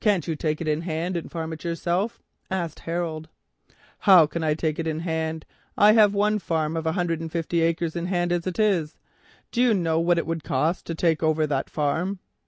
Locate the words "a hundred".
6.86-7.20